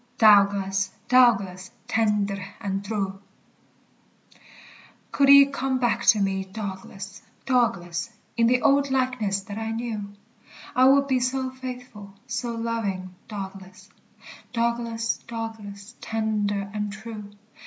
[0.17, 3.19] "Dowglas, Dowglas, tendir and treu."
[5.11, 10.11] Could ye come back to me, Douglas, Douglas, In the old likeness that I knew,
[10.75, 13.89] I would be so faithful, so loving, Douglas,
[14.53, 17.31] Douglas, Douglas, tender and true.